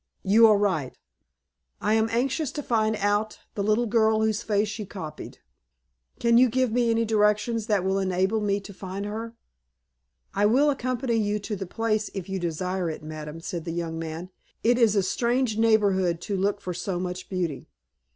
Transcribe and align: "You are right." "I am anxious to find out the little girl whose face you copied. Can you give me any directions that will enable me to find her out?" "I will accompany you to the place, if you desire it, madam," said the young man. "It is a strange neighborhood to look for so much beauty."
"You 0.23 0.47
are 0.47 0.57
right." 0.57 0.97
"I 1.79 1.93
am 1.93 2.09
anxious 2.09 2.49
to 2.53 2.63
find 2.63 2.95
out 2.95 3.37
the 3.53 3.61
little 3.61 3.85
girl 3.85 4.21
whose 4.23 4.41
face 4.41 4.79
you 4.79 4.87
copied. 4.87 5.37
Can 6.19 6.39
you 6.39 6.49
give 6.49 6.71
me 6.71 6.89
any 6.89 7.05
directions 7.05 7.67
that 7.67 7.83
will 7.83 7.99
enable 7.99 8.41
me 8.41 8.59
to 8.61 8.73
find 8.73 9.05
her 9.05 9.25
out?" 9.27 9.33
"I 10.33 10.47
will 10.47 10.71
accompany 10.71 11.17
you 11.17 11.37
to 11.41 11.55
the 11.55 11.67
place, 11.67 12.09
if 12.15 12.27
you 12.27 12.39
desire 12.39 12.89
it, 12.89 13.03
madam," 13.03 13.41
said 13.41 13.63
the 13.63 13.73
young 13.73 13.99
man. 13.99 14.31
"It 14.63 14.79
is 14.79 14.95
a 14.95 15.03
strange 15.03 15.59
neighborhood 15.59 16.19
to 16.21 16.35
look 16.35 16.61
for 16.61 16.73
so 16.73 16.99
much 16.99 17.29
beauty." 17.29 17.67